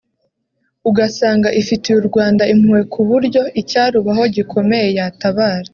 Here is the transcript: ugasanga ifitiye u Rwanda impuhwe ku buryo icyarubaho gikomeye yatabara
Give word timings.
ugasanga 0.89 1.47
ifitiye 1.61 1.95
u 2.01 2.05
Rwanda 2.09 2.43
impuhwe 2.53 2.81
ku 2.93 2.99
buryo 3.09 3.41
icyarubaho 3.61 4.23
gikomeye 4.35 4.87
yatabara 4.97 5.69